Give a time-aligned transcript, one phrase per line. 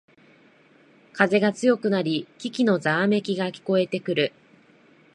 [1.13, 4.33] 風が強くなり木々のざわめきが聞こえてくる